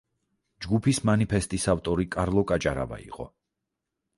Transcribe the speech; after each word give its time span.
ჯგუფის 0.65 0.99
მანიფესტის 1.09 1.67
ავტორი 1.75 2.07
კარლო 2.17 2.45
კაჭარავა 2.53 2.99
იყო. 3.07 3.29